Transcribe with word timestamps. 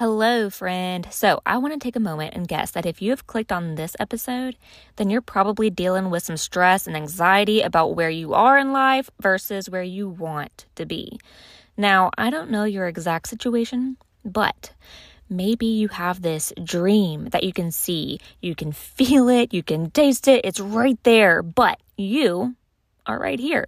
Hello, 0.00 0.48
friend. 0.48 1.06
So, 1.10 1.42
I 1.44 1.58
want 1.58 1.74
to 1.74 1.78
take 1.78 1.94
a 1.94 2.00
moment 2.00 2.32
and 2.34 2.48
guess 2.48 2.70
that 2.70 2.86
if 2.86 3.02
you 3.02 3.10
have 3.10 3.26
clicked 3.26 3.52
on 3.52 3.74
this 3.74 3.94
episode, 4.00 4.56
then 4.96 5.10
you're 5.10 5.20
probably 5.20 5.68
dealing 5.68 6.08
with 6.08 6.22
some 6.22 6.38
stress 6.38 6.86
and 6.86 6.96
anxiety 6.96 7.60
about 7.60 7.94
where 7.94 8.08
you 8.08 8.32
are 8.32 8.56
in 8.56 8.72
life 8.72 9.10
versus 9.20 9.68
where 9.68 9.82
you 9.82 10.08
want 10.08 10.64
to 10.76 10.86
be. 10.86 11.20
Now, 11.76 12.10
I 12.16 12.30
don't 12.30 12.50
know 12.50 12.64
your 12.64 12.86
exact 12.86 13.28
situation, 13.28 13.98
but 14.24 14.72
maybe 15.28 15.66
you 15.66 15.88
have 15.88 16.22
this 16.22 16.50
dream 16.64 17.26
that 17.32 17.44
you 17.44 17.52
can 17.52 17.70
see, 17.70 18.20
you 18.40 18.54
can 18.54 18.72
feel 18.72 19.28
it, 19.28 19.52
you 19.52 19.62
can 19.62 19.90
taste 19.90 20.28
it, 20.28 20.46
it's 20.46 20.60
right 20.60 20.98
there, 21.02 21.42
but 21.42 21.78
you 21.98 22.56
are 23.10 23.18
right 23.18 23.40
here. 23.40 23.66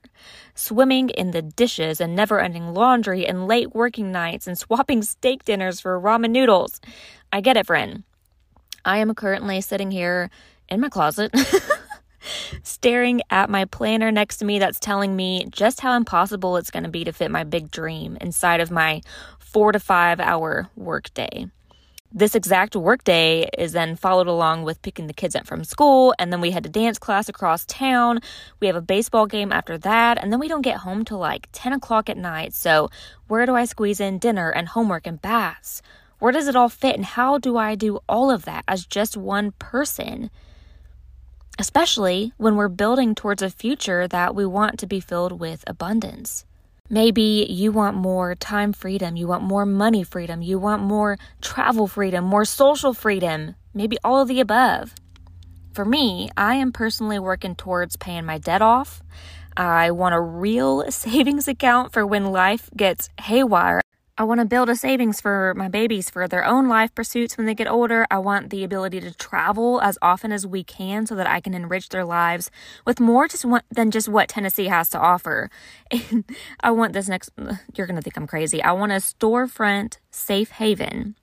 Swimming 0.55 1.11
in 1.11 1.33
the 1.33 1.43
dishes 1.43 2.01
and 2.01 2.15
never 2.15 2.41
ending 2.41 2.73
laundry 2.73 3.27
and 3.27 3.47
late 3.47 3.75
working 3.75 4.13
nights 4.13 4.47
and 4.47 4.57
swapping 4.57 5.03
steak 5.03 5.45
dinners 5.45 5.81
for 5.81 6.01
ramen 6.01 6.31
noodles. 6.31 6.81
I 7.33 7.41
get 7.41 7.57
it, 7.57 7.67
friend. 7.67 8.05
I 8.85 8.99
am 8.99 9.15
currently 9.15 9.61
sitting 9.61 9.91
here 9.91 10.31
in 10.69 10.81
my 10.81 10.89
closet. 10.89 11.35
staring 12.63 13.21
at 13.31 13.51
my 13.51 13.65
planner 13.65 14.13
next 14.13 14.37
to 14.37 14.45
me 14.45 14.61
that's 14.61 14.79
telling 14.79 15.17
me 15.17 15.45
just 15.51 15.81
how 15.81 15.97
impossible 15.97 16.57
it's 16.57 16.71
going 16.71 16.85
to 16.85 16.89
be 16.89 17.03
to 17.03 17.13
fit 17.13 17.31
my 17.31 17.43
big 17.43 17.71
dream 17.71 18.17
inside 18.21 18.61
of 18.61 18.71
my 18.71 19.01
four 19.39 19.73
to 19.73 19.81
five 19.81 20.21
hour 20.21 20.69
workday. 20.77 21.47
This 22.15 22.35
exact 22.35 22.77
workday 22.77 23.49
is 23.57 23.73
then 23.73 23.97
followed 23.97 24.27
along 24.27 24.65
with 24.65 24.83
picking 24.83 25.07
the 25.07 25.15
kids 25.15 25.35
up 25.35 25.47
from 25.47 25.65
school, 25.65 26.15
and 26.19 26.31
then 26.31 26.43
we 26.43 26.51
head 26.51 26.65
to 26.65 26.69
dance 26.69 26.99
class 26.99 27.27
across 27.27 27.65
town. 27.65 28.21
We 28.61 28.67
have 28.67 28.77
a 28.77 28.83
baseball 28.83 29.25
game 29.25 29.51
after 29.51 29.79
that, 29.79 30.23
and 30.23 30.31
then 30.31 30.39
we 30.39 30.47
don't 30.47 30.61
get 30.61 30.77
home 30.79 31.07
till 31.07 31.17
like 31.17 31.49
10 31.53 31.73
o'clock 31.73 32.11
at 32.11 32.19
night. 32.19 32.53
So, 32.53 32.91
where 33.29 33.47
do 33.47 33.55
I 33.55 33.65
squeeze 33.65 33.99
in 33.99 34.19
dinner 34.19 34.51
and 34.51 34.69
homework 34.69 35.07
and 35.07 35.23
baths? 35.23 35.81
Where 36.19 36.33
does 36.33 36.49
it 36.49 36.57
all 36.57 36.69
fit, 36.69 36.97
and 36.97 37.07
how 37.07 37.39
do 37.39 37.57
I 37.57 37.75
do 37.77 38.01
all 38.07 38.31
of 38.31 38.45
that 38.45 38.65
as 38.69 38.85
just 38.85 39.17
one 39.17 39.53
person? 39.53 40.29
Especially 41.59 42.35
when 42.37 42.57
we're 42.57 42.69
building 42.69 43.15
towards 43.15 43.41
a 43.41 43.49
future 43.49 44.07
that 44.07 44.35
we 44.35 44.45
want 44.45 44.79
to 44.81 44.87
be 44.87 45.01
filled 45.01 45.41
with 45.41 45.65
abundance. 45.67 46.45
Maybe 46.91 47.47
you 47.49 47.73
want 47.73 47.97
more 47.97 48.35
time 48.35 48.73
freedom, 48.73 49.17
you 49.17 49.27
want 49.27 49.43
more 49.43 49.65
money 49.65 50.03
freedom, 50.03 50.43
you 50.43 50.59
want 50.59 50.83
more 50.83 51.19
travel 51.41 51.87
freedom, 51.87 52.25
more 52.25 52.45
social 52.45 52.93
freedom, 52.93 53.55
maybe 53.73 53.97
all 54.05 54.21
of 54.21 54.29
the 54.29 54.41
above. 54.41 54.95
For 55.73 55.85
me, 55.85 56.31
I 56.37 56.57
am 56.57 56.73
personally 56.73 57.19
working 57.19 57.55
towards 57.55 57.97
paying 57.97 58.27
my 58.27 58.39
debt 58.39 58.63
off. 58.63 59.03
I 59.57 59.91
want 59.91 60.15
a 60.15 60.21
real 60.21 60.85
savings 60.91 61.49
account 61.49 61.93
for 61.93 62.07
when 62.07 62.33
life 62.33 62.69
gets 62.77 63.09
haywire. 63.21 63.82
I 64.19 64.25
want 64.25 64.41
to 64.41 64.45
build 64.45 64.69
a 64.69 64.77
savings 64.77 65.23
for 65.23 65.55
my 65.57 65.69
babies 65.69 66.11
for 66.11 66.29
their 66.29 66.45
own 66.45 66.69
life 66.69 66.95
pursuits 66.95 67.39
when 67.39 67.47
they 67.47 67.55
get 67.55 67.67
older. 67.67 68.07
I 68.11 68.19
want 68.19 68.51
the 68.51 68.63
ability 68.63 69.01
to 69.01 69.15
travel 69.15 69.81
as 69.81 69.97
often 70.03 70.33
as 70.33 70.47
we 70.47 70.63
can 70.63 71.07
so 71.07 71.15
that 71.15 71.27
I 71.27 71.41
can 71.41 71.55
enrich 71.55 71.89
their 71.89 72.05
lives 72.05 72.51
with 72.87 73.01
more 73.01 73.27
just 73.27 73.47
than 73.71 73.91
just 73.91 74.11
what 74.11 74.29
Tennessee 74.29 74.67
has 74.67 74.91
to 74.91 74.99
offer. 74.99 75.51
And 76.11 76.25
I 76.61 76.73
want 76.73 76.93
this 76.93 77.09
next, 77.09 77.31
you're 77.75 77.87
going 77.87 77.97
to 77.97 78.03
think 78.03 78.17
I'm 78.19 78.27
crazy. 78.27 78.63
I 78.63 78.73
want 78.73 78.93
a 78.93 78.97
storefront 78.97 79.97
safe 80.11 80.51
haven 80.51 81.17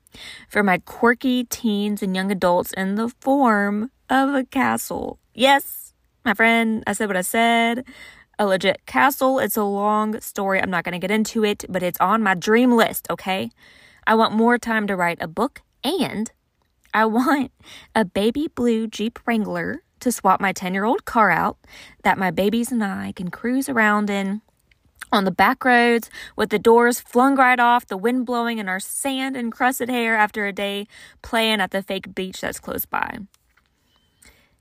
for 0.48 0.64
my 0.64 0.80
quirky 0.80 1.44
teens 1.44 2.02
and 2.02 2.16
young 2.16 2.32
adults 2.32 2.74
in 2.74 2.96
the 2.96 3.10
form 3.22 3.92
of 4.10 4.34
a 4.34 4.46
castle. 4.46 5.20
Yes, 5.36 5.94
my 6.26 6.34
friend, 6.34 6.84
I 6.88 6.94
said 6.94 7.08
what 7.08 7.18
I 7.18 7.22
said 7.22 7.86
a 8.40 8.46
legit 8.48 8.86
castle. 8.86 9.38
It's 9.38 9.58
a 9.58 9.64
long 9.64 10.20
story. 10.22 10.62
I'm 10.62 10.72
not 10.72 10.86
going 10.86 10.94
to 10.94 11.00
get 11.00 11.12
into 11.12 11.44
it, 11.44 11.66
but 11.70 11.84
it's 11.84 12.00
on 12.00 12.24
my 12.24 12.34
dream 12.34 12.72
list, 12.72 13.06
okay? 13.10 13.52
I 14.08 14.16
want 14.16 14.34
more 14.34 14.58
time 14.58 14.88
to 14.88 14.96
write 14.96 15.20
a 15.22 15.28
book 15.28 15.62
and 15.84 16.32
I 16.94 17.06
want 17.06 17.52
a 17.94 18.06
baby 18.06 18.48
blue 18.48 18.88
Jeep 18.88 19.20
Wrangler 19.28 19.84
to 20.00 20.12
swap 20.12 20.40
my 20.40 20.54
10 20.54 20.74
year 20.74 20.86
old 20.86 21.04
car 21.06 21.30
out 21.30 21.58
that 22.04 22.18
my 22.18 22.32
babies 22.32 22.72
and 22.72 22.84
I 22.84 23.12
can 23.12 23.30
cruise 23.30 23.68
around 23.68 24.10
in 24.10 24.42
on 25.12 25.26
the 25.26 25.32
back 25.32 25.66
roads 25.66 26.10
with 26.36 26.50
the 26.50 26.60
doors 26.60 27.00
flung 27.00 27.36
right 27.36 27.60
off, 27.60 27.88
the 27.88 27.98
wind 27.98 28.26
blowing 28.26 28.60
in 28.60 28.70
our 28.70 28.80
sand 28.80 29.36
encrusted 29.36 29.90
hair 29.90 30.16
after 30.16 30.46
a 30.46 30.54
day 30.54 30.88
playing 31.22 31.60
at 31.60 31.72
the 31.72 31.82
fake 31.82 32.14
beach 32.16 32.42
that's 32.42 32.60
close 32.60 32.86
by. 32.86 33.20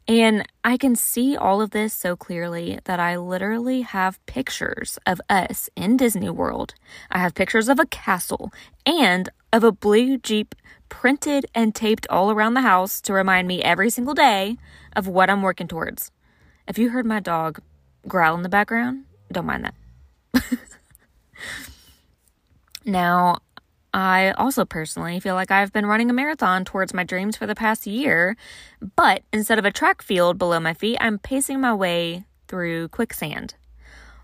And 0.08 0.48
I 0.64 0.78
can 0.78 0.96
see 0.96 1.36
all 1.36 1.60
of 1.60 1.70
this 1.70 1.92
so 1.92 2.16
clearly 2.16 2.78
that 2.84 2.98
I 2.98 3.18
literally 3.18 3.82
have 3.82 4.24
pictures 4.24 4.98
of 5.06 5.20
us 5.28 5.68
in 5.76 5.98
Disney 5.98 6.30
World. 6.30 6.72
I 7.10 7.18
have 7.18 7.34
pictures 7.34 7.68
of 7.68 7.78
a 7.78 7.84
castle 7.84 8.50
and 8.86 9.28
of 9.52 9.64
a 9.64 9.70
blue 9.70 10.16
Jeep 10.16 10.54
printed 10.88 11.44
and 11.54 11.74
taped 11.74 12.06
all 12.08 12.30
around 12.30 12.54
the 12.54 12.62
house 12.62 13.02
to 13.02 13.12
remind 13.12 13.46
me 13.46 13.62
every 13.62 13.90
single 13.90 14.14
day 14.14 14.56
of 14.96 15.06
what 15.06 15.28
I'm 15.28 15.42
working 15.42 15.68
towards. 15.68 16.10
If 16.66 16.78
you 16.78 16.88
heard 16.88 17.04
my 17.04 17.20
dog 17.20 17.60
growl 18.06 18.34
in 18.34 18.42
the 18.42 18.48
background, 18.48 19.04
don't 19.30 19.44
mind 19.44 19.70
that. 20.32 20.42
now, 22.86 23.40
I 23.94 24.32
also 24.32 24.64
personally 24.64 25.18
feel 25.18 25.34
like 25.34 25.50
I've 25.50 25.72
been 25.72 25.86
running 25.86 26.10
a 26.10 26.12
marathon 26.12 26.64
towards 26.64 26.92
my 26.92 27.04
dreams 27.04 27.36
for 27.36 27.46
the 27.46 27.54
past 27.54 27.86
year, 27.86 28.36
but 28.96 29.22
instead 29.32 29.58
of 29.58 29.64
a 29.64 29.70
track 29.70 30.02
field 30.02 30.38
below 30.38 30.60
my 30.60 30.74
feet, 30.74 30.98
I'm 31.00 31.18
pacing 31.18 31.60
my 31.60 31.74
way 31.74 32.24
through 32.48 32.88
quicksand. 32.88 33.54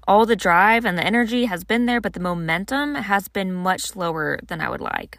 All 0.07 0.27
the 0.27 0.37
drive 0.37 0.85
and 0.85 0.99
the 0.99 1.07
energy 1.07 1.47
has 1.47 1.65
been 1.65 1.87
there, 1.87 2.01
but 2.01 2.13
the 2.13 2.21
momentum 2.21 2.95
has 2.95 3.29
been 3.29 3.53
much 3.53 3.81
slower 3.81 4.39
than 4.47 4.61
I 4.61 4.69
would 4.69 4.83
like. 4.83 5.19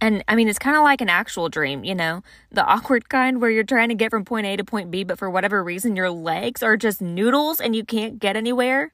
And 0.00 0.24
I 0.26 0.34
mean, 0.34 0.48
it's 0.48 0.58
kind 0.58 0.76
of 0.76 0.82
like 0.82 1.00
an 1.00 1.10
actual 1.10 1.48
dream, 1.48 1.84
you 1.84 1.94
know, 1.94 2.22
the 2.50 2.64
awkward 2.64 3.08
kind 3.08 3.40
where 3.40 3.50
you're 3.50 3.62
trying 3.62 3.90
to 3.90 3.94
get 3.94 4.10
from 4.10 4.24
point 4.24 4.46
A 4.46 4.56
to 4.56 4.64
point 4.64 4.90
B, 4.90 5.04
but 5.04 5.18
for 5.18 5.30
whatever 5.30 5.62
reason, 5.62 5.94
your 5.94 6.10
legs 6.10 6.62
are 6.62 6.76
just 6.76 7.02
noodles 7.02 7.60
and 7.60 7.76
you 7.76 7.84
can't 7.84 8.18
get 8.18 8.36
anywhere. 8.36 8.92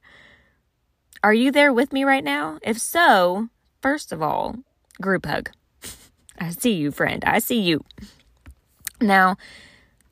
Are 1.23 1.33
you 1.33 1.51
there 1.51 1.73
with 1.73 1.93
me 1.93 2.03
right 2.03 2.23
now? 2.23 2.59
If 2.61 2.77
so, 2.79 3.47
first 3.81 4.11
of 4.11 4.21
all, 4.21 4.57
Group 5.01 5.25
hug. 5.25 5.51
I 6.37 6.51
see 6.51 6.73
you, 6.73 6.91
friend. 6.91 7.23
I 7.25 7.39
see 7.39 7.59
you. 7.59 7.83
Now, 9.01 9.37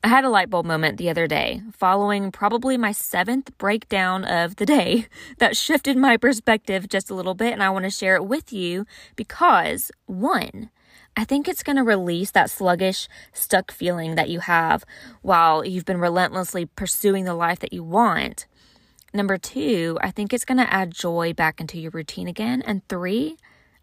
I 0.02 0.08
had 0.08 0.24
a 0.24 0.30
light 0.30 0.48
bulb 0.48 0.64
moment 0.64 0.96
the 0.96 1.10
other 1.10 1.26
day, 1.26 1.62
following 1.72 2.30
probably 2.30 2.76
my 2.76 2.92
seventh 2.92 3.56
breakdown 3.58 4.24
of 4.24 4.56
the 4.56 4.64
day, 4.64 5.06
that 5.38 5.56
shifted 5.56 5.96
my 5.96 6.16
perspective 6.16 6.88
just 6.88 7.10
a 7.10 7.14
little 7.14 7.34
bit, 7.34 7.52
and 7.52 7.62
I 7.62 7.70
want 7.70 7.84
to 7.84 7.90
share 7.90 8.14
it 8.16 8.24
with 8.24 8.52
you 8.52 8.86
because, 9.16 9.90
one, 10.06 10.70
I 11.16 11.24
think 11.24 11.48
it's 11.48 11.64
going 11.64 11.76
to 11.76 11.82
release 11.82 12.30
that 12.30 12.48
sluggish, 12.48 13.08
stuck 13.32 13.72
feeling 13.72 14.14
that 14.14 14.28
you 14.28 14.38
have 14.38 14.84
while 15.20 15.64
you've 15.64 15.84
been 15.84 16.00
relentlessly 16.00 16.64
pursuing 16.64 17.24
the 17.24 17.34
life 17.34 17.58
that 17.58 17.72
you 17.72 17.82
want. 17.82 18.46
Number 19.12 19.36
two, 19.36 19.98
I 20.00 20.12
think 20.12 20.32
it's 20.32 20.44
going 20.44 20.58
to 20.58 20.72
add 20.72 20.92
joy 20.92 21.32
back 21.32 21.60
into 21.60 21.78
your 21.78 21.90
routine 21.90 22.28
again. 22.28 22.62
And 22.62 22.86
three, 22.88 23.36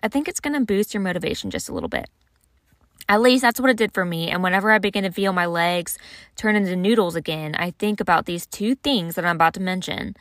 I 0.05 0.07
think 0.07 0.27
it's 0.27 0.39
going 0.39 0.53
to 0.53 0.59
boost 0.59 0.93
your 0.93 1.01
motivation 1.01 1.49
just 1.49 1.67
a 1.67 1.73
little 1.73 1.89
bit. 1.89 2.07
At 3.09 3.21
least 3.21 3.41
that's 3.41 3.59
what 3.59 3.71
it 3.71 3.77
did 3.77 3.91
for 3.91 4.05
me. 4.05 4.29
And 4.29 4.43
whenever 4.43 4.69
I 4.69 4.77
begin 4.77 5.03
to 5.03 5.09
feel 5.09 5.33
my 5.33 5.47
legs 5.47 5.97
turn 6.35 6.55
into 6.55 6.75
noodles 6.75 7.16
again, 7.16 7.55
I 7.55 7.71
think 7.71 7.99
about 7.99 8.27
these 8.27 8.45
two 8.45 8.75
things 8.75 9.16
that 9.16 9.25
I'm 9.25 9.35
about 9.35 9.55
to 9.55 9.59
mention. 9.59 10.16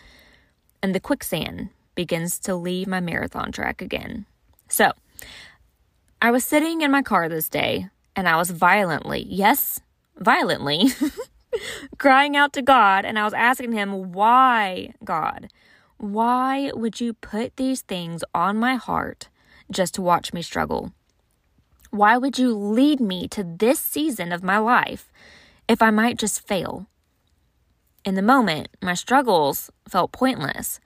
And 0.82 0.94
the 0.94 1.00
quicksand 1.00 1.68
begins 1.94 2.38
to 2.40 2.54
leave 2.54 2.86
my 2.86 3.00
marathon 3.00 3.52
track 3.52 3.82
again. 3.82 4.24
So, 4.68 4.92
I 6.22 6.30
was 6.30 6.46
sitting 6.46 6.80
in 6.80 6.90
my 6.90 7.02
car 7.02 7.28
this 7.28 7.50
day 7.50 7.88
and 8.16 8.26
I 8.26 8.36
was 8.36 8.52
violently, 8.52 9.26
yes, 9.28 9.80
violently, 10.16 10.86
crying 11.98 12.38
out 12.38 12.54
to 12.54 12.62
God. 12.62 13.04
And 13.04 13.18
I 13.18 13.24
was 13.24 13.34
asking 13.34 13.72
Him, 13.72 14.14
why, 14.14 14.94
God? 15.04 15.50
Why 15.98 16.70
would 16.72 17.02
you 17.02 17.12
put 17.12 17.58
these 17.58 17.82
things 17.82 18.24
on 18.34 18.56
my 18.56 18.76
heart 18.76 19.28
just 19.70 19.94
to 19.94 20.02
watch 20.02 20.32
me 20.32 20.42
struggle? 20.42 20.92
Why 21.90 22.16
would 22.16 22.38
you 22.38 22.54
lead 22.54 23.00
me 23.00 23.28
to 23.28 23.44
this 23.44 23.78
season 23.78 24.32
of 24.32 24.42
my 24.42 24.58
life 24.58 25.12
if 25.68 25.80
I 25.80 25.90
might 25.90 26.18
just 26.18 26.46
fail? 26.46 26.86
In 28.04 28.16
the 28.16 28.22
moment, 28.22 28.68
my 28.82 28.94
struggles 28.94 29.70
felt 29.88 30.12
pointless. 30.12 30.80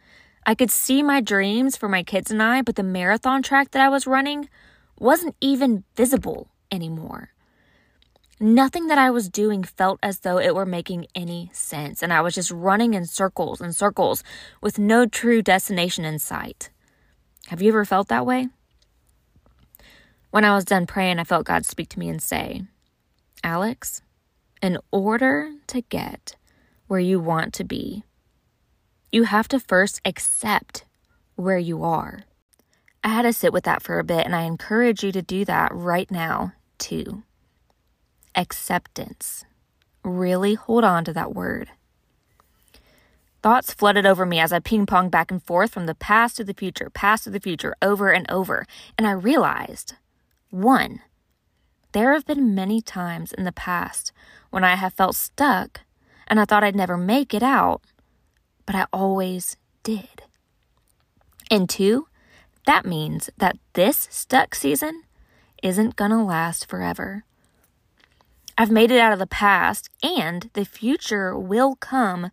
I 0.47 0.55
could 0.55 0.71
see 0.71 1.03
my 1.03 1.21
dreams 1.21 1.77
for 1.77 1.89
my 1.89 2.03
kids 2.03 2.31
and 2.31 2.43
I, 2.43 2.63
but 2.63 2.77
the 2.77 2.83
marathon 2.83 3.43
track 3.43 3.71
that 3.73 3.83
I 3.83 3.89
was 3.89 4.07
running 4.07 4.49
wasn't 4.99 5.35
even 5.41 5.85
visible 5.97 6.49
anymore. 6.71 7.31
Nothing 8.41 8.87
that 8.87 8.99
I 8.99 9.11
was 9.11 9.29
doing 9.29 9.65
felt 9.65 9.99
as 10.01 10.21
though 10.21 10.39
it 10.39 10.55
were 10.55 10.65
making 10.65 11.07
any 11.13 11.51
sense, 11.53 12.05
and 12.05 12.13
I 12.13 12.21
was 12.21 12.37
just 12.37 12.53
running 12.53 12.95
in 12.95 13.05
circles 13.05 13.61
and 13.61 13.75
circles 13.75 14.23
with 14.61 14.79
no 14.79 15.07
true 15.07 15.43
destination 15.43 16.05
in 16.05 16.21
sight. 16.21 16.71
Have 17.49 17.61
you 17.61 17.71
ever 17.71 17.85
felt 17.85 18.07
that 18.09 18.27
way? 18.27 18.49
When 20.31 20.45
I 20.45 20.55
was 20.55 20.65
done 20.65 20.87
praying, 20.87 21.19
I 21.19 21.25
felt 21.25 21.47
God 21.47 21.65
speak 21.65 21.89
to 21.91 21.99
me 21.99 22.09
and 22.09 22.23
say, 22.23 22.63
Alex, 23.43 24.03
in 24.61 24.79
order 24.91 25.53
to 25.69 25.81
get 25.83 26.37
where 26.87 27.01
you 27.01 27.19
want 27.19 27.55
to 27.55 27.65
be, 27.65 28.05
you 29.11 29.25
have 29.25 29.49
to 29.49 29.61
first 29.61 30.01
accept 30.05 30.85
where 31.37 31.59
you 31.59 31.83
are. 31.83 32.25
I 33.03 33.09
had 33.09 33.23
to 33.23 33.33
sit 33.33 33.53
with 33.53 33.65
that 33.65 33.83
for 33.83 33.99
a 33.99 34.05
bit, 34.05 34.27
and 34.27 34.37
I 34.37 34.43
encourage 34.43 35.03
you 35.03 35.13
to 35.13 35.23
do 35.23 35.45
that 35.47 35.73
right 35.73 36.11
now, 36.11 36.53
too. 36.77 37.23
Acceptance. 38.35 39.45
Really 40.05 40.55
hold 40.55 40.85
on 40.85 41.05
to 41.05 41.13
that 41.15 41.35
word. 41.35 41.71
Thoughts 43.43 43.73
flooded 43.73 44.05
over 44.05 44.27
me 44.27 44.41
as 44.41 44.53
I 44.53 44.59
ping 44.59 44.85
ponged 44.85 45.13
back 45.13 45.31
and 45.31 45.43
forth 45.43 45.71
from 45.71 45.87
the 45.87 45.95
past 45.95 46.37
to 46.37 46.45
the 46.45 46.55
future, 46.55 46.91
past 46.91 47.25
to 47.25 47.31
the 47.31 47.41
future, 47.41 47.75
over 47.81 48.11
and 48.11 48.31
over. 48.31 48.67
And 48.99 49.07
I 49.07 49.13
realized 49.13 49.95
one, 50.51 51.01
there 51.93 52.13
have 52.13 52.27
been 52.27 52.55
many 52.55 52.81
times 52.81 53.33
in 53.33 53.45
the 53.45 53.53
past 53.53 54.13
when 54.51 54.65
I 54.65 54.75
have 54.75 54.95
felt 54.95 55.17
stuck 55.17 55.81
and 56.27 56.39
I 56.39 56.45
thought 56.45 56.65
I'd 56.65 56.77
never 56.77 56.97
make 56.97 57.33
it 57.33 57.43
out, 57.43 57.83
but 58.67 58.75
I 58.75 58.87
always 58.93 59.57
did. 59.83 60.23
And 61.51 61.69
two, 61.69 62.07
that 62.67 62.85
means 62.85 63.31
that 63.39 63.57
this 63.73 64.09
stuck 64.11 64.55
season 64.55 65.05
isn't 65.63 65.97
to 65.97 66.23
last 66.23 66.69
forever. 66.69 67.25
I've 68.57 68.71
made 68.71 68.91
it 68.91 68.99
out 68.99 69.13
of 69.13 69.19
the 69.19 69.27
past, 69.27 69.89
and 70.03 70.51
the 70.53 70.65
future 70.65 71.39
will 71.39 71.77
come 71.77 72.31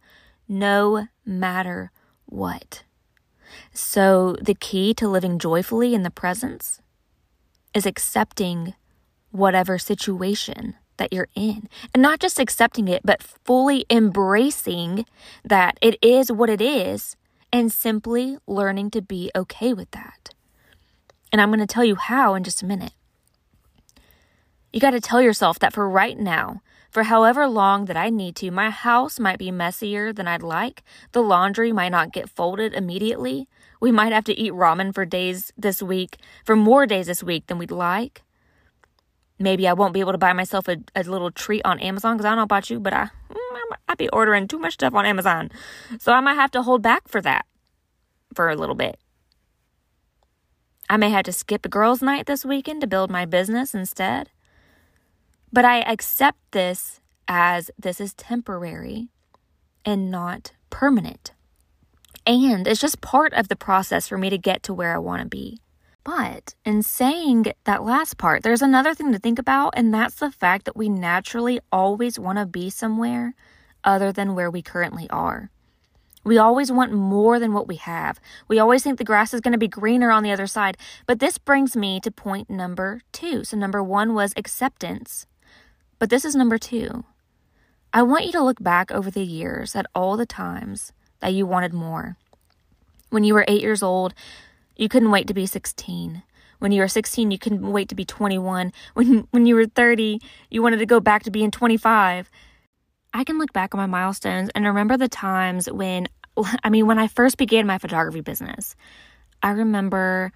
no 0.48 1.08
matter 1.26 1.92
what. 2.26 2.84
So, 3.72 4.36
the 4.42 4.56
key 4.56 4.94
to 4.96 5.08
living 5.08 5.40
joyfully 5.40 5.94
in 5.94 6.04
the 6.04 6.10
presence 6.10 6.82
is 7.76 7.86
accepting 7.86 8.74
whatever 9.30 9.78
situation 9.78 10.76
that 10.98 11.12
you're 11.14 11.28
in. 11.36 11.70
And 11.94 12.02
not 12.02 12.20
just 12.20 12.40
accepting 12.40 12.88
it, 12.88 13.02
but 13.04 13.22
fully 13.22 13.86
embracing 13.90 15.06
that 15.44 15.78
it 15.82 15.98
is 16.02 16.32
what 16.32 16.50
it 16.50 16.62
is 16.62 17.16
and 17.52 17.72
simply 17.72 18.38
learning 18.48 18.92
to 18.92 19.02
be 19.02 19.30
okay 19.36 19.74
with 19.74 19.92
that. 19.92 20.30
And 21.32 21.42
I'm 21.42 21.50
going 21.50 21.60
to 21.60 21.68
tell 21.68 21.84
you 21.84 21.96
how 21.96 22.34
in 22.34 22.44
just 22.44 22.64
a 22.64 22.66
minute. 22.66 22.94
You 24.72 24.80
got 24.80 24.92
to 24.92 25.02
tell 25.02 25.22
yourself 25.22 25.60
that 25.60 25.74
for 25.74 25.90
right 25.90 26.18
now, 26.18 26.62
for 26.90 27.04
however 27.04 27.48
long 27.48 27.86
that 27.86 27.98
I 27.98 28.10
need 28.10 28.36
to, 28.38 28.52
my 28.52 28.70
house 28.70 29.20
might 29.20 29.40
be 29.40 29.52
messier 29.52 30.14
than 30.14 30.28
I'd 30.28 30.44
like. 30.44 30.84
The 31.12 31.22
laundry 31.22 31.72
might 31.74 31.90
not 31.90 32.14
get 32.14 32.30
folded 32.30 32.74
immediately. 32.74 33.48
We 33.86 33.92
might 33.92 34.14
have 34.14 34.24
to 34.24 34.34
eat 34.34 34.52
ramen 34.52 34.96
for 34.96 35.06
days 35.06 35.54
this 35.56 35.80
week, 35.80 36.18
for 36.44 36.56
more 36.56 36.88
days 36.88 37.06
this 37.06 37.22
week 37.22 37.46
than 37.46 37.60
we'd 37.60 37.70
like. 37.70 38.24
Maybe 39.38 39.68
I 39.68 39.74
won't 39.74 39.94
be 39.94 40.00
able 40.00 40.14
to 40.14 40.18
buy 40.18 40.34
myself 40.34 40.68
a, 40.68 40.78
a 40.96 41.04
little 41.04 41.30
treat 41.30 41.62
on 41.64 41.78
Amazon 41.78 42.18
because 42.18 42.26
I 42.26 42.30
don't 42.30 42.38
know 42.38 42.50
about 42.50 42.72
you, 42.72 42.80
but 42.80 42.94
I, 42.94 43.10
mm, 43.30 43.76
I'd 43.88 44.00
be 44.00 44.10
ordering 44.10 44.48
too 44.48 44.58
much 44.58 44.74
stuff 44.74 44.96
on 44.96 45.06
Amazon. 45.06 45.52
So 46.00 46.14
I 46.14 46.20
might 46.20 46.34
have 46.34 46.50
to 46.54 46.64
hold 46.64 46.82
back 46.82 47.08
for 47.08 47.22
that 47.22 47.46
for 48.34 48.50
a 48.50 48.56
little 48.56 48.74
bit. 48.74 48.98
I 50.90 50.98
may 50.98 51.12
have 51.12 51.26
to 51.26 51.32
skip 51.32 51.64
a 51.64 51.70
girls' 51.70 52.02
night 52.02 52.26
this 52.26 52.44
weekend 52.44 52.82
to 52.82 52.88
build 52.88 53.12
my 53.12 53.26
business 53.26 53.76
instead. 53.76 54.32
But 55.54 55.64
I 55.64 55.82
accept 55.82 56.40
this 56.54 57.02
as 57.28 57.70
this 57.78 58.02
is 58.02 58.16
temporary 58.16 59.10
and 59.86 60.10
not 60.10 60.54
permanent. 60.72 61.35
And 62.28 62.68
it's 62.68 62.82
just 62.82 63.02
part 63.02 63.34
of 63.34 63.48
the 63.48 63.56
process 63.56 64.08
for 64.08 64.18
me 64.18 64.30
to 64.30 64.38
get 64.38 64.64
to 64.64 64.74
where 64.74 64.96
I 64.96 64.98
want 64.98 65.22
to 65.22 65.28
be. 65.28 65.60
But 66.04 66.54
in 66.64 66.84
saying 66.84 67.48
that 67.64 67.84
last 67.84 68.18
part, 68.18 68.44
there's 68.44 68.62
another 68.62 68.94
thing 68.94 69.12
to 69.12 69.20
think 69.20 69.40
about, 69.40 69.74
and 69.76 69.94
that's 69.94 70.16
the 70.16 70.32
fact 70.32 70.66
that 70.66 70.78
we 70.78 70.88
naturally 70.88 71.60
always 71.72 72.20
want 72.20 72.38
to 72.38 72.46
be 72.46 72.70
somewhere 72.70 73.34
other 73.84 74.12
than 74.12 74.36
where 74.36 74.52
we 74.52 74.62
currently 74.62 75.10
are. 75.10 75.50
We 76.24 76.40
always 76.40 76.72
want 76.72 76.92
more 76.92 77.40
than 77.40 77.54
what 77.54 77.68
we 77.68 77.76
have. 77.76 78.20
We 78.48 78.58
always 78.58 78.84
think 78.84 78.98
the 78.98 79.04
grass 79.04 79.34
is 79.34 79.42
going 79.42 79.52
to 79.52 79.60
be 79.60 79.68
greener 79.68 80.10
on 80.10 80.24
the 80.24 80.32
other 80.32 80.48
side. 80.48 80.78
But 81.06 81.20
this 81.20 81.38
brings 81.38 81.76
me 81.76 82.00
to 82.00 82.10
point 82.10 82.50
number 82.50 83.02
two. 83.12 83.44
So, 83.44 83.58
number 83.58 83.84
one 83.84 84.16
was 84.16 84.34
acceptance. 84.36 85.28
But 86.00 86.10
this 86.10 86.26
is 86.26 86.36
number 86.36 86.58
two. 86.58 87.04
I 87.94 88.02
want 88.02 88.26
you 88.26 88.32
to 88.34 88.44
look 88.44 88.62
back 88.62 88.92
over 88.92 89.12
the 89.12 89.24
years 89.24 89.76
at 89.76 89.86
all 89.94 90.18
the 90.18 90.26
times 90.26 90.94
that 91.26 91.34
you 91.34 91.48
wanted 91.48 91.74
more. 91.74 92.18
When 93.10 93.24
you 93.24 93.34
were 93.34 93.46
eight 93.48 93.64
years 93.64 93.82
old, 93.82 94.14
you 94.76 94.88
couldn't 94.88 95.10
wait 95.10 95.26
to 95.26 95.34
be 95.34 95.48
16. 95.48 96.22
When 96.60 96.72
you 96.72 96.82
were 96.82 96.88
16, 96.88 97.32
you 97.32 97.40
couldn't 97.40 97.72
wait 97.72 97.90
to 97.90 97.96
be 97.96 98.06
21. 98.06 98.72
When, 98.94 99.28
when 99.32 99.48
you 99.48 99.56
were 99.56 99.66
30, 99.66 100.22
you 100.52 100.62
wanted 100.62 100.78
to 100.78 100.86
go 100.86 101.00
back 101.00 101.24
to 101.24 101.32
being 101.32 101.50
25. 101.50 102.30
I 103.12 103.24
can 103.24 103.40
look 103.40 103.52
back 103.54 103.74
on 103.74 103.80
my 103.80 103.88
milestones 103.88 104.52
and 104.54 104.68
remember 104.68 104.98
the 104.98 105.08
times 105.08 105.68
when, 105.68 106.08
I 106.64 106.70
mean, 106.70 106.86
when 106.86 107.00
I 107.00 107.08
first 107.08 107.38
began 107.38 107.66
my 107.66 107.80
photography 107.80 108.22
business. 108.22 108.76
I 109.42 109.50
remember 109.50 110.32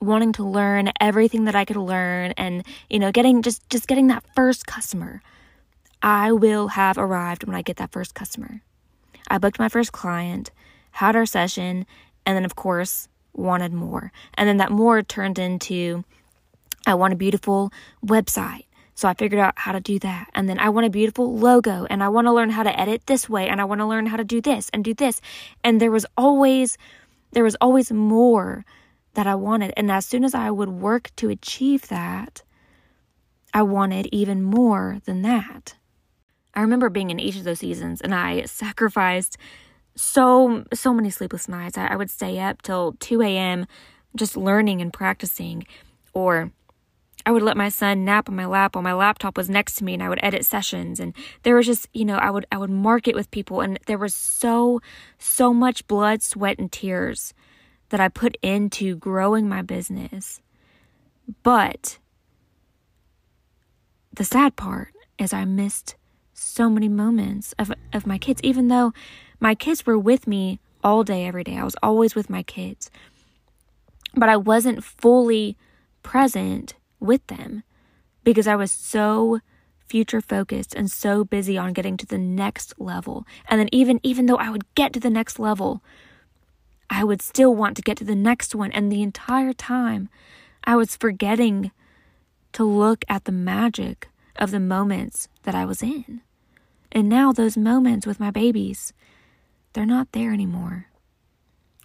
wanting 0.00 0.32
to 0.32 0.42
learn 0.44 0.90
everything 1.00 1.44
that 1.44 1.54
I 1.54 1.64
could 1.64 1.76
learn 1.76 2.32
and, 2.36 2.66
you 2.90 2.98
know, 2.98 3.12
getting 3.12 3.42
just 3.42 3.68
just 3.70 3.86
getting 3.86 4.08
that 4.08 4.24
first 4.34 4.66
customer. 4.66 5.22
I 6.02 6.32
will 6.32 6.68
have 6.68 6.98
arrived 6.98 7.44
when 7.44 7.54
I 7.54 7.62
get 7.62 7.76
that 7.76 7.92
first 7.92 8.16
customer. 8.16 8.62
I 9.28 9.38
booked 9.38 9.58
my 9.58 9.68
first 9.68 9.92
client, 9.92 10.50
had 10.92 11.16
our 11.16 11.26
session, 11.26 11.86
and 12.26 12.36
then 12.36 12.44
of 12.44 12.56
course, 12.56 13.08
wanted 13.32 13.72
more. 13.72 14.12
And 14.34 14.48
then 14.48 14.56
that 14.58 14.72
more 14.72 15.02
turned 15.02 15.38
into 15.38 16.04
I 16.86 16.94
want 16.94 17.12
a 17.12 17.16
beautiful 17.16 17.72
website. 18.04 18.64
So 18.94 19.06
I 19.06 19.14
figured 19.14 19.40
out 19.40 19.54
how 19.56 19.72
to 19.72 19.80
do 19.80 19.98
that. 20.00 20.28
And 20.34 20.48
then 20.48 20.58
I 20.58 20.70
want 20.70 20.86
a 20.86 20.90
beautiful 20.90 21.36
logo 21.36 21.86
and 21.88 22.02
I 22.02 22.08
want 22.08 22.26
to 22.26 22.32
learn 22.32 22.50
how 22.50 22.64
to 22.64 22.80
edit 22.80 23.06
this 23.06 23.28
way 23.28 23.48
and 23.48 23.60
I 23.60 23.64
want 23.64 23.80
to 23.80 23.86
learn 23.86 24.06
how 24.06 24.16
to 24.16 24.24
do 24.24 24.40
this 24.40 24.70
and 24.72 24.84
do 24.84 24.92
this. 24.92 25.20
And 25.62 25.80
there 25.80 25.90
was 25.90 26.04
always 26.16 26.76
there 27.32 27.44
was 27.44 27.56
always 27.60 27.92
more 27.92 28.64
that 29.14 29.26
I 29.26 29.34
wanted. 29.34 29.72
And 29.76 29.90
as 29.92 30.06
soon 30.06 30.24
as 30.24 30.34
I 30.34 30.50
would 30.50 30.70
work 30.70 31.10
to 31.16 31.28
achieve 31.28 31.88
that, 31.88 32.42
I 33.52 33.62
wanted 33.62 34.08
even 34.12 34.42
more 34.42 34.98
than 35.04 35.22
that. 35.22 35.74
I 36.54 36.60
remember 36.62 36.88
being 36.88 37.10
in 37.10 37.20
each 37.20 37.36
of 37.36 37.44
those 37.44 37.60
seasons 37.60 38.00
and 38.00 38.14
I 38.14 38.44
sacrificed 38.44 39.36
so 39.94 40.64
so 40.72 40.94
many 40.94 41.10
sleepless 41.10 41.48
nights. 41.48 41.76
I, 41.76 41.88
I 41.88 41.96
would 41.96 42.10
stay 42.10 42.38
up 42.38 42.62
till 42.62 42.92
2 43.00 43.22
a.m. 43.22 43.66
just 44.16 44.36
learning 44.36 44.80
and 44.80 44.92
practicing. 44.92 45.66
Or 46.12 46.52
I 47.26 47.30
would 47.30 47.42
let 47.42 47.56
my 47.56 47.68
son 47.68 48.04
nap 48.04 48.28
on 48.28 48.36
my 48.36 48.46
lap 48.46 48.74
while 48.74 48.82
my 48.82 48.94
laptop 48.94 49.36
was 49.36 49.50
next 49.50 49.74
to 49.76 49.84
me 49.84 49.94
and 49.94 50.02
I 50.02 50.08
would 50.08 50.20
edit 50.22 50.46
sessions 50.46 50.98
and 50.98 51.14
there 51.42 51.56
was 51.56 51.66
just, 51.66 51.88
you 51.92 52.04
know, 52.04 52.16
I 52.16 52.30
would 52.30 52.46
I 52.50 52.58
would 52.58 52.70
market 52.70 53.14
with 53.14 53.30
people 53.30 53.60
and 53.60 53.78
there 53.86 53.98
was 53.98 54.14
so 54.14 54.80
so 55.18 55.52
much 55.52 55.86
blood, 55.86 56.22
sweat 56.22 56.58
and 56.58 56.70
tears 56.70 57.34
that 57.90 58.00
I 58.00 58.08
put 58.08 58.36
into 58.42 58.96
growing 58.96 59.48
my 59.48 59.62
business. 59.62 60.40
But 61.42 61.98
the 64.12 64.24
sad 64.24 64.56
part 64.56 64.94
is 65.18 65.32
I 65.32 65.44
missed 65.44 65.96
so 66.38 66.70
many 66.70 66.88
moments 66.88 67.54
of, 67.58 67.72
of 67.92 68.06
my 68.06 68.18
kids, 68.18 68.40
even 68.42 68.68
though 68.68 68.92
my 69.40 69.54
kids 69.54 69.84
were 69.86 69.98
with 69.98 70.26
me 70.26 70.60
all 70.82 71.04
day, 71.04 71.26
every 71.26 71.44
day. 71.44 71.56
I 71.56 71.64
was 71.64 71.76
always 71.82 72.14
with 72.14 72.30
my 72.30 72.42
kids. 72.42 72.90
But 74.14 74.28
I 74.28 74.36
wasn't 74.36 74.84
fully 74.84 75.56
present 76.02 76.74
with 77.00 77.26
them 77.26 77.62
because 78.24 78.46
I 78.46 78.56
was 78.56 78.72
so 78.72 79.40
future 79.86 80.20
focused 80.20 80.74
and 80.74 80.90
so 80.90 81.24
busy 81.24 81.56
on 81.56 81.72
getting 81.72 81.96
to 81.96 82.06
the 82.06 82.18
next 82.18 82.74
level. 82.78 83.26
And 83.48 83.60
then 83.60 83.68
even 83.72 84.00
even 84.02 84.26
though 84.26 84.36
I 84.36 84.50
would 84.50 84.74
get 84.74 84.92
to 84.94 85.00
the 85.00 85.10
next 85.10 85.38
level, 85.38 85.82
I 86.90 87.04
would 87.04 87.22
still 87.22 87.54
want 87.54 87.76
to 87.76 87.82
get 87.82 87.96
to 87.98 88.04
the 88.04 88.14
next 88.14 88.54
one. 88.54 88.72
And 88.72 88.90
the 88.90 89.02
entire 89.02 89.52
time, 89.52 90.08
I 90.64 90.76
was 90.76 90.96
forgetting 90.96 91.70
to 92.52 92.64
look 92.64 93.04
at 93.08 93.24
the 93.24 93.32
magic 93.32 94.08
of 94.36 94.50
the 94.50 94.60
moments 94.60 95.28
that 95.42 95.54
I 95.54 95.64
was 95.64 95.82
in. 95.82 96.22
And 96.90 97.08
now, 97.08 97.32
those 97.32 97.56
moments 97.56 98.06
with 98.06 98.18
my 98.18 98.30
babies, 98.30 98.92
they're 99.72 99.86
not 99.86 100.12
there 100.12 100.32
anymore. 100.32 100.86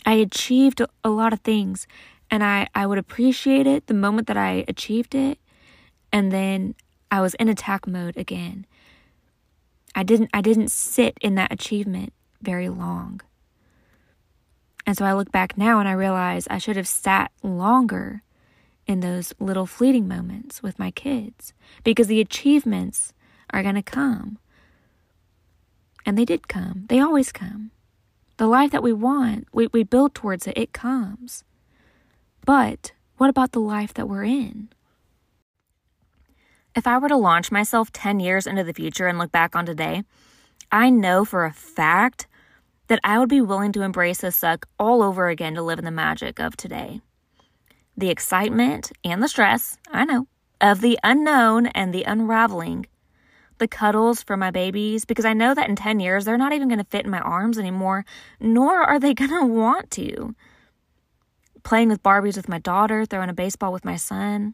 I 0.06 0.14
achieved 0.14 0.82
a 1.04 1.10
lot 1.10 1.34
of 1.34 1.42
things, 1.42 1.88
and 2.32 2.44
I, 2.44 2.68
I 2.74 2.86
would 2.86 2.98
appreciate 2.98 3.68
it 3.68 3.88
the 3.88 3.94
moment 3.94 4.28
that 4.28 4.38
I 4.38 4.66
achieved 4.68 5.14
it, 5.14 5.40
and 6.12 6.32
then 6.32 6.76
I 7.12 7.22
was 7.22 7.34
in 7.36 7.50
attack 7.50 7.86
mode 7.86 8.18
again. 8.18 8.66
I 9.96 10.04
didn't 10.04 10.32
I 10.34 10.42
didn't 10.42 10.70
sit 10.70 11.18
in 11.22 11.36
that 11.36 11.52
achievement 11.52 12.14
very 12.42 12.70
long. 12.70 13.22
And 14.86 14.98
so 14.98 15.06
I 15.06 15.14
look 15.14 15.32
back 15.32 15.58
now 15.58 15.80
and 15.80 15.88
I 15.88 15.94
realize 15.94 16.48
I 16.50 16.58
should 16.58 16.76
have 16.76 16.88
sat 16.88 17.32
longer 17.42 18.24
in 18.86 19.00
those 19.00 19.34
little 19.40 19.66
fleeting 19.66 20.08
moments 20.08 20.62
with 20.62 20.78
my 20.78 20.92
kids 20.92 21.54
because 21.84 22.08
the 22.08 22.20
achievements 22.20 23.14
are 23.52 23.64
going 23.64 23.76
to 23.76 23.84
come. 23.84 24.40
And 26.06 26.18
they 26.18 26.26
did 26.26 26.48
come, 26.48 26.86
they 26.90 27.00
always 27.00 27.32
come. 27.32 27.72
The 28.38 28.48
life 28.48 28.72
that 28.72 28.84
we 28.84 28.94
want, 28.94 29.48
we, 29.54 29.68
we 29.68 29.84
build 29.84 30.16
towards 30.16 30.48
it, 30.48 30.58
it 30.58 30.74
comes. 30.74 31.44
But 32.46 32.92
what 33.18 33.30
about 33.30 33.52
the 33.54 33.60
life 33.62 33.94
that 33.94 34.10
we're 34.10 34.24
in? 34.26 34.70
If 36.76 36.88
I 36.88 36.98
were 36.98 37.10
to 37.10 37.18
launch 37.18 37.52
myself 37.52 37.92
10 37.92 38.20
years 38.20 38.48
into 38.48 38.64
the 38.64 38.74
future 38.74 39.08
and 39.08 39.20
look 39.20 39.32
back 39.32 39.56
on 39.56 39.66
today, 39.66 40.04
I 40.72 40.90
know 40.90 41.24
for 41.26 41.46
a 41.46 41.54
fact 41.54 42.28
that 42.88 43.00
I 43.04 43.20
would 43.20 43.30
be 43.30 43.42
willing 43.42 43.72
to 43.74 43.84
embrace 43.84 44.20
the 44.20 44.32
suck 44.32 44.68
all 44.80 45.04
over 45.04 45.30
again 45.30 45.56
to 45.56 45.62
live 45.62 45.80
in 45.80 45.86
the 45.86 45.92
magic 45.92 46.40
of 46.40 46.58
today. 46.58 47.02
the 47.96 48.10
excitement 48.10 48.92
and 49.04 49.22
the 49.22 49.28
stress, 49.28 49.78
I 49.92 50.06
know, 50.06 50.28
of 50.60 50.82
the 50.82 50.98
unknown 51.04 51.68
and 51.68 51.94
the 51.94 52.04
unraveling, 52.04 52.88
the 53.64 53.68
cuddles 53.68 54.22
for 54.22 54.36
my 54.36 54.52
babies, 54.52 55.06
because 55.06 55.24
I 55.24 55.34
know 55.34 55.54
that 55.54 55.70
in 55.70 55.76
10 55.76 56.02
years, 56.02 56.26
they're 56.26 56.38
not 56.38 56.52
even 56.52 56.68
going 56.68 56.80
to 56.80 56.86
fit 56.86 57.06
in 57.06 57.12
my 57.12 57.20
arms 57.20 57.58
anymore, 57.58 58.06
nor 58.40 58.82
are 58.82 59.00
they 59.00 59.14
going 59.22 59.32
to 59.32 59.46
want 59.46 59.90
to. 59.92 60.36
Playing 61.64 61.88
with 61.88 62.04
Barbies 62.04 62.36
with 62.36 62.50
my 62.50 62.60
daughter, 62.60 63.06
throwing 63.06 63.30
a 63.30 63.34
baseball 63.34 63.72
with 63.72 63.86
my 63.86 63.96
son. 63.96 64.54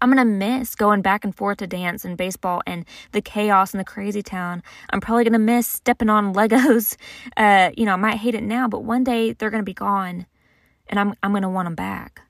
I'm 0.00 0.12
going 0.12 0.18
to 0.18 0.24
miss 0.24 0.74
going 0.74 1.00
back 1.00 1.24
and 1.24 1.32
forth 1.32 1.58
to 1.58 1.68
dance 1.68 2.04
and 2.04 2.16
baseball 2.16 2.60
and 2.66 2.84
the 3.12 3.22
chaos 3.22 3.72
and 3.72 3.78
the 3.78 3.84
crazy 3.84 4.20
town. 4.20 4.64
I'm 4.90 5.00
probably 5.00 5.22
going 5.22 5.32
to 5.34 5.38
miss 5.38 5.68
stepping 5.68 6.10
on 6.10 6.34
Legos. 6.34 6.96
Uh, 7.36 7.70
you 7.76 7.84
know, 7.84 7.92
I 7.92 7.96
might 7.96 8.16
hate 8.16 8.34
it 8.34 8.42
now, 8.42 8.66
but 8.66 8.82
one 8.82 9.04
day 9.04 9.32
they're 9.32 9.50
going 9.50 9.62
to 9.62 9.64
be 9.64 9.72
gone 9.72 10.26
and 10.88 10.98
I'm, 10.98 11.14
I'm 11.22 11.30
going 11.30 11.42
to 11.42 11.48
want 11.48 11.66
them 11.66 11.76
back. 11.76 12.22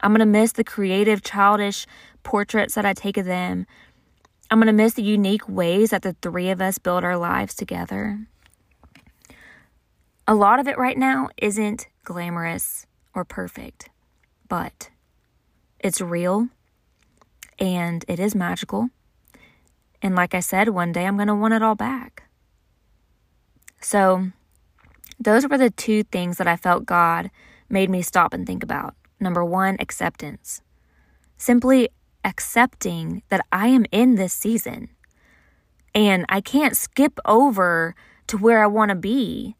I'm 0.00 0.12
going 0.12 0.20
to 0.20 0.26
miss 0.26 0.52
the 0.52 0.62
creative, 0.62 1.22
childish 1.22 1.84
portraits 2.22 2.76
that 2.76 2.86
I 2.86 2.92
take 2.92 3.16
of 3.16 3.26
them. 3.26 3.66
I'm 4.54 4.60
going 4.60 4.68
to 4.68 4.72
miss 4.72 4.94
the 4.94 5.02
unique 5.02 5.48
ways 5.48 5.90
that 5.90 6.02
the 6.02 6.14
three 6.22 6.48
of 6.50 6.62
us 6.62 6.78
build 6.78 7.02
our 7.02 7.16
lives 7.16 7.56
together. 7.56 8.28
A 10.28 10.34
lot 10.36 10.60
of 10.60 10.68
it 10.68 10.78
right 10.78 10.96
now 10.96 11.28
isn't 11.36 11.88
glamorous 12.04 12.86
or 13.16 13.24
perfect, 13.24 13.88
but 14.48 14.90
it's 15.80 16.00
real 16.00 16.50
and 17.58 18.04
it 18.06 18.20
is 18.20 18.36
magical. 18.36 18.90
And 20.00 20.14
like 20.14 20.36
I 20.36 20.40
said, 20.40 20.68
one 20.68 20.92
day 20.92 21.04
I'm 21.04 21.16
going 21.16 21.26
to 21.26 21.34
want 21.34 21.54
it 21.54 21.62
all 21.64 21.74
back. 21.74 22.22
So, 23.80 24.28
those 25.18 25.48
were 25.48 25.58
the 25.58 25.70
two 25.70 26.04
things 26.04 26.38
that 26.38 26.46
I 26.46 26.54
felt 26.56 26.86
God 26.86 27.28
made 27.68 27.90
me 27.90 28.02
stop 28.02 28.32
and 28.32 28.46
think 28.46 28.62
about. 28.62 28.94
Number 29.18 29.44
one, 29.44 29.78
acceptance. 29.80 30.62
Simply 31.36 31.88
accepting 32.24 33.22
that 33.28 33.44
I 33.52 33.68
am 33.68 33.84
in 33.92 34.14
this 34.14 34.32
season 34.32 34.88
and 35.94 36.24
I 36.28 36.40
can't 36.40 36.76
skip 36.76 37.18
over 37.24 37.94
to 38.26 38.36
where 38.36 38.62
I 38.62 38.66
want 38.66 38.88
to 38.88 38.96
be. 38.96 39.56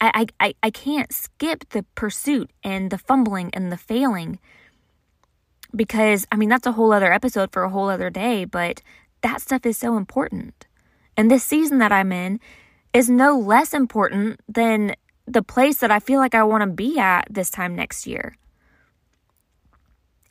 I, 0.00 0.26
I, 0.38 0.54
I 0.62 0.70
can't 0.70 1.12
skip 1.12 1.68
the 1.70 1.84
pursuit 1.94 2.50
and 2.62 2.90
the 2.90 2.98
fumbling 2.98 3.50
and 3.52 3.72
the 3.72 3.76
failing 3.76 4.38
because 5.74 6.26
I 6.30 6.36
mean 6.36 6.48
that's 6.48 6.66
a 6.66 6.72
whole 6.72 6.92
other 6.92 7.12
episode 7.12 7.52
for 7.52 7.64
a 7.64 7.70
whole 7.70 7.88
other 7.88 8.10
day, 8.10 8.44
but 8.44 8.82
that 9.22 9.40
stuff 9.40 9.66
is 9.66 9.76
so 9.76 9.96
important. 9.96 10.66
And 11.16 11.30
this 11.30 11.42
season 11.42 11.78
that 11.78 11.90
I'm 11.90 12.12
in 12.12 12.38
is 12.92 13.10
no 13.10 13.36
less 13.36 13.74
important 13.74 14.40
than 14.48 14.94
the 15.26 15.42
place 15.42 15.78
that 15.78 15.90
I 15.90 15.98
feel 15.98 16.20
like 16.20 16.34
I 16.34 16.44
want 16.44 16.62
to 16.62 16.68
be 16.68 16.98
at 16.98 17.26
this 17.28 17.50
time 17.50 17.74
next 17.74 18.06
year. 18.06 18.36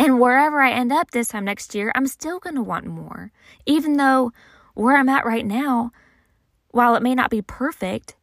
And 0.07 0.21
wherever 0.21 0.61
I 0.61 0.71
end 0.71 0.93
up 0.93 1.11
this 1.11 1.27
time 1.27 1.43
next 1.43 1.75
year, 1.75 1.91
I'm 1.93 2.07
still 2.07 2.39
going 2.39 2.55
to 2.55 2.61
want 2.61 2.85
more. 2.85 3.33
Even 3.65 3.97
though 3.97 4.31
where 4.73 4.95
I'm 4.95 5.09
at 5.09 5.25
right 5.25 5.45
now, 5.45 5.91
while 6.71 6.95
it 6.95 7.03
may 7.03 7.13
not 7.13 7.29
be 7.29 7.41
perfect, 7.41 8.15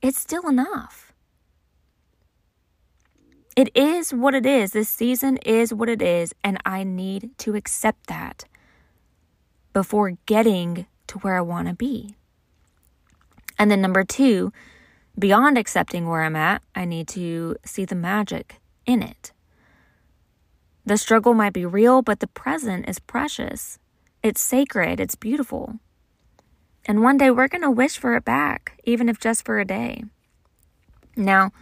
it's 0.00 0.20
still 0.20 0.48
enough. 0.48 1.12
It 3.56 3.76
is 3.76 4.14
what 4.14 4.36
it 4.36 4.46
is. 4.46 4.70
This 4.70 4.88
season 4.88 5.38
is 5.38 5.74
what 5.74 5.88
it 5.88 6.00
is, 6.00 6.32
and 6.44 6.58
I 6.64 6.84
need 6.84 7.36
to 7.38 7.56
accept 7.56 8.06
that 8.06 8.44
before 9.72 10.12
getting 10.26 10.86
to 11.08 11.18
where 11.18 11.36
I 11.36 11.40
want 11.40 11.66
to 11.66 11.74
be. 11.74 12.14
And 13.58 13.68
then, 13.68 13.80
number 13.80 14.04
two, 14.04 14.52
beyond 15.18 15.58
accepting 15.58 16.06
where 16.06 16.22
I'm 16.22 16.36
at, 16.36 16.62
I 16.76 16.84
need 16.84 17.08
to 17.08 17.56
see 17.64 17.84
the 17.84 17.96
magic 17.96 18.60
in 18.86 19.02
it. 19.02 19.32
The 20.90 20.98
struggle 20.98 21.34
might 21.34 21.52
be 21.52 21.64
real, 21.64 22.02
but 22.02 22.18
the 22.18 22.26
present 22.26 22.88
is 22.88 22.98
precious. 22.98 23.78
It's 24.24 24.40
sacred, 24.40 24.98
it's 24.98 25.14
beautiful. 25.14 25.78
And 26.84 27.00
one 27.00 27.16
day 27.16 27.30
we're 27.30 27.46
going 27.46 27.62
to 27.62 27.70
wish 27.70 27.96
for 27.96 28.16
it 28.16 28.24
back, 28.24 28.72
even 28.82 29.08
if 29.08 29.20
just 29.20 29.44
for 29.44 29.60
a 29.60 29.64
day. 29.64 30.02
Now, 31.14 31.52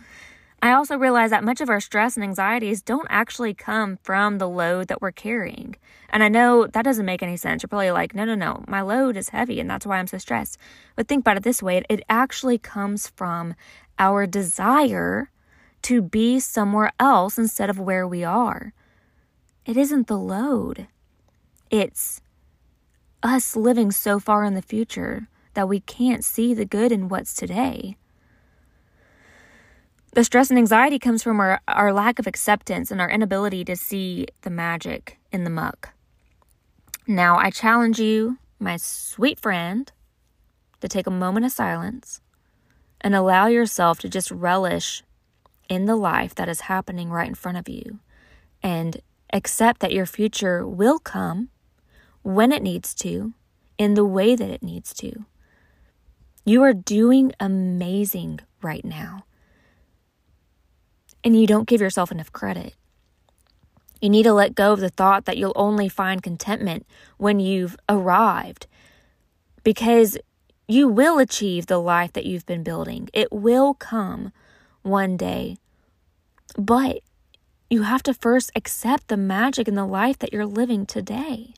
I 0.62 0.72
also 0.72 0.96
realize 0.96 1.28
that 1.28 1.44
much 1.44 1.60
of 1.60 1.68
our 1.68 1.78
stress 1.78 2.16
and 2.16 2.24
anxieties 2.24 2.80
don't 2.80 3.06
actually 3.10 3.52
come 3.52 3.98
from 4.02 4.38
the 4.38 4.48
load 4.48 4.88
that 4.88 5.02
we're 5.02 5.12
carrying. 5.12 5.76
And 6.08 6.22
I 6.22 6.30
know 6.30 6.66
that 6.66 6.86
doesn't 6.86 7.04
make 7.04 7.22
any 7.22 7.36
sense. 7.36 7.62
You're 7.62 7.68
probably 7.68 7.90
like, 7.90 8.14
no, 8.14 8.24
no, 8.24 8.34
no, 8.34 8.64
my 8.66 8.80
load 8.80 9.18
is 9.18 9.28
heavy 9.28 9.60
and 9.60 9.68
that's 9.68 9.84
why 9.84 9.98
I'm 9.98 10.06
so 10.06 10.16
stressed. 10.16 10.56
But 10.96 11.06
think 11.06 11.20
about 11.20 11.36
it 11.36 11.42
this 11.42 11.62
way 11.62 11.84
it 11.90 12.02
actually 12.08 12.56
comes 12.56 13.08
from 13.08 13.56
our 13.98 14.26
desire 14.26 15.30
to 15.82 16.00
be 16.00 16.40
somewhere 16.40 16.92
else 16.98 17.36
instead 17.36 17.68
of 17.68 17.78
where 17.78 18.08
we 18.08 18.24
are. 18.24 18.72
It 19.68 19.76
isn't 19.76 20.06
the 20.06 20.16
load, 20.16 20.86
it's 21.70 22.22
us 23.22 23.54
living 23.54 23.90
so 23.90 24.18
far 24.18 24.44
in 24.44 24.54
the 24.54 24.62
future 24.62 25.28
that 25.52 25.68
we 25.68 25.80
can't 25.80 26.24
see 26.24 26.54
the 26.54 26.64
good 26.64 26.90
in 26.90 27.10
what's 27.10 27.34
today. 27.34 27.98
The 30.12 30.24
stress 30.24 30.48
and 30.48 30.58
anxiety 30.58 30.98
comes 30.98 31.22
from 31.22 31.38
our, 31.38 31.60
our 31.68 31.92
lack 31.92 32.18
of 32.18 32.26
acceptance 32.26 32.90
and 32.90 32.98
our 32.98 33.10
inability 33.10 33.62
to 33.66 33.76
see 33.76 34.28
the 34.40 34.48
magic 34.48 35.18
in 35.32 35.44
the 35.44 35.50
muck. 35.50 35.90
Now, 37.06 37.36
I 37.36 37.50
challenge 37.50 38.00
you, 38.00 38.38
my 38.58 38.78
sweet 38.78 39.38
friend, 39.38 39.92
to 40.80 40.88
take 40.88 41.06
a 41.06 41.10
moment 41.10 41.44
of 41.44 41.52
silence 41.52 42.22
and 43.02 43.14
allow 43.14 43.48
yourself 43.48 43.98
to 43.98 44.08
just 44.08 44.30
relish 44.30 45.02
in 45.68 45.84
the 45.84 45.96
life 45.96 46.34
that 46.36 46.48
is 46.48 46.60
happening 46.60 47.10
right 47.10 47.28
in 47.28 47.34
front 47.34 47.58
of 47.58 47.68
you 47.68 47.98
and 48.62 49.02
accept 49.32 49.80
that 49.80 49.92
your 49.92 50.06
future 50.06 50.66
will 50.66 50.98
come 50.98 51.48
when 52.22 52.52
it 52.52 52.62
needs 52.62 52.94
to, 52.94 53.34
in 53.78 53.94
the 53.94 54.04
way 54.04 54.34
that 54.34 54.50
it 54.50 54.62
needs 54.62 54.92
to. 54.94 55.24
You 56.44 56.62
are 56.62 56.72
doing 56.72 57.32
amazing 57.40 58.40
right 58.62 58.84
now 58.84 59.24
and 61.24 61.38
you 61.38 61.46
don't 61.46 61.68
give 61.68 61.80
yourself 61.80 62.10
enough 62.10 62.32
credit. 62.32 62.74
You 64.00 64.08
need 64.08 64.22
to 64.24 64.32
let 64.32 64.54
go 64.54 64.72
of 64.72 64.80
the 64.80 64.88
thought 64.88 65.24
that 65.24 65.36
you'll 65.36 65.52
only 65.56 65.88
find 65.88 66.22
contentment 66.22 66.86
when 67.16 67.40
you've 67.40 67.76
arrived 67.88 68.66
because 69.64 70.16
you 70.68 70.88
will 70.88 71.18
achieve 71.18 71.66
the 71.66 71.78
life 71.78 72.12
that 72.12 72.24
you've 72.24 72.46
been 72.46 72.62
building. 72.62 73.08
It 73.12 73.32
will 73.32 73.74
come 73.74 74.32
one 74.82 75.16
day. 75.16 75.56
But 76.56 77.00
you 77.70 77.82
have 77.82 78.02
to 78.04 78.14
first 78.14 78.50
accept 78.54 79.08
the 79.08 79.16
magic 79.16 79.68
in 79.68 79.74
the 79.74 79.86
life 79.86 80.18
that 80.18 80.32
you're 80.32 80.46
living 80.46 80.86
today. 80.86 81.54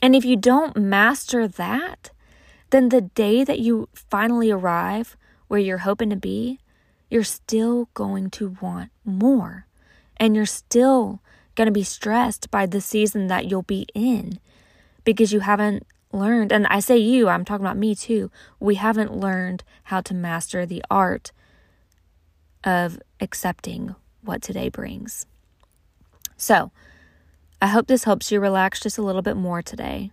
And 0.00 0.14
if 0.14 0.24
you 0.24 0.36
don't 0.36 0.76
master 0.76 1.46
that, 1.48 2.10
then 2.70 2.88
the 2.88 3.00
day 3.00 3.44
that 3.44 3.58
you 3.58 3.88
finally 3.94 4.50
arrive 4.50 5.16
where 5.48 5.60
you're 5.60 5.78
hoping 5.78 6.10
to 6.10 6.16
be, 6.16 6.58
you're 7.10 7.24
still 7.24 7.88
going 7.94 8.30
to 8.30 8.56
want 8.60 8.90
more. 9.04 9.66
And 10.16 10.34
you're 10.34 10.46
still 10.46 11.20
going 11.54 11.66
to 11.66 11.72
be 11.72 11.82
stressed 11.82 12.50
by 12.50 12.66
the 12.66 12.80
season 12.80 13.26
that 13.26 13.46
you'll 13.46 13.62
be 13.62 13.86
in 13.94 14.38
because 15.04 15.32
you 15.32 15.40
haven't 15.40 15.86
learned. 16.12 16.52
And 16.52 16.66
I 16.68 16.80
say 16.80 16.96
you, 16.96 17.28
I'm 17.28 17.44
talking 17.44 17.66
about 17.66 17.76
me 17.76 17.94
too. 17.94 18.30
We 18.60 18.76
haven't 18.76 19.16
learned 19.16 19.64
how 19.84 20.00
to 20.02 20.14
master 20.14 20.64
the 20.64 20.82
art 20.90 21.32
of 22.64 23.00
accepting 23.20 23.96
what 24.22 24.42
today 24.42 24.68
brings. 24.68 25.26
So, 26.36 26.70
I 27.60 27.68
hope 27.68 27.86
this 27.86 28.04
helps 28.04 28.32
you 28.32 28.40
relax 28.40 28.80
just 28.80 28.98
a 28.98 29.02
little 29.02 29.22
bit 29.22 29.36
more 29.36 29.62
today. 29.62 30.10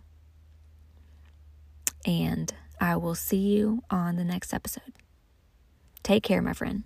And 2.06 2.52
I 2.80 2.96
will 2.96 3.14
see 3.14 3.36
you 3.56 3.82
on 3.90 4.16
the 4.16 4.24
next 4.24 4.54
episode. 4.54 4.92
Take 6.02 6.22
care, 6.22 6.40
my 6.40 6.52
friend. 6.52 6.84